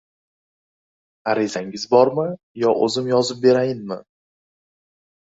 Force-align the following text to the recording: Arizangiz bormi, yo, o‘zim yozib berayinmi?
Arizangiz 1.33 1.83
bormi, 1.91 2.25
yo, 2.61 2.71
o‘zim 2.85 3.09
yozib 3.11 3.43
berayinmi? 3.43 3.99